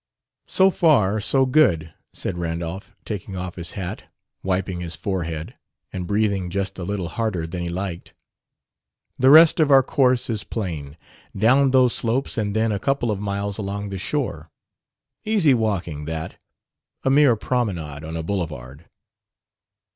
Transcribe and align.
"So 0.47 0.71
far, 0.71 1.19
so 1.21 1.45
good," 1.45 1.93
said 2.11 2.39
Randolph, 2.39 2.91
taking 3.05 3.37
off 3.37 3.53
his 3.55 3.73
hat, 3.73 4.11
wiping 4.41 4.79
his 4.79 4.95
forehead, 4.95 5.53
and 5.93 6.07
breathing 6.07 6.49
just 6.49 6.79
a 6.79 6.83
little 6.83 7.07
harder 7.09 7.45
than 7.45 7.61
he 7.61 7.69
liked. 7.69 8.11
"The 9.19 9.29
rest 9.29 9.59
of 9.59 9.69
our 9.69 9.83
course 9.83 10.27
is 10.27 10.43
plain: 10.43 10.97
down 11.37 11.69
those 11.69 11.93
slopes, 11.93 12.35
and 12.35 12.55
then 12.55 12.71
a 12.71 12.79
couple 12.79 13.11
of 13.11 13.19
miles 13.21 13.59
along 13.59 13.89
the 13.89 13.99
shore. 13.99 14.47
Easy 15.23 15.53
walking, 15.53 16.05
that; 16.05 16.41
a 17.03 17.11
mere 17.11 17.35
promenade 17.35 18.03
on 18.03 18.17
a 18.17 18.23
boulevard." 18.23 18.85